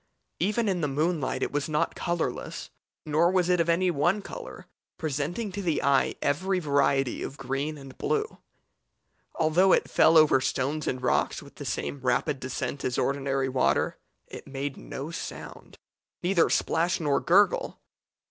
[0.39, 2.71] Even in the moonlight it was not colourless,
[3.05, 4.65] nor was it of any one colour,
[4.97, 8.39] presenting to the eye every variety of green and blue.
[9.35, 13.99] Although it fell over stones and rocks with the same rapid descent as ordinary water,
[14.25, 15.77] it made no sound,
[16.23, 17.79] neither splash nor gurgle.